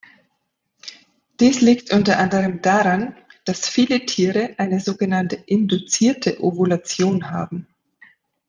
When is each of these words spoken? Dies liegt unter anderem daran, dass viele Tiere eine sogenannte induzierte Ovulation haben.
Dies 1.39 1.61
liegt 1.61 1.93
unter 1.93 2.17
anderem 2.17 2.59
daran, 2.63 3.15
dass 3.45 3.69
viele 3.69 4.03
Tiere 4.07 4.55
eine 4.57 4.79
sogenannte 4.79 5.35
induzierte 5.35 6.43
Ovulation 6.43 7.29
haben. 7.29 7.67